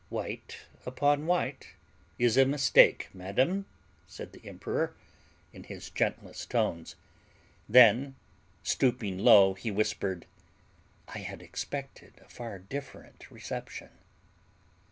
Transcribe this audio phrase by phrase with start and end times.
[0.09, 1.75] "White upon white
[2.17, 3.67] is a mistake, madam,"
[4.07, 4.95] said the emperor,
[5.53, 6.95] in his gentlest tones.
[7.69, 8.15] Then,
[8.63, 10.25] stooping low, he whispered,
[11.07, 13.89] "I had expected a far different reception."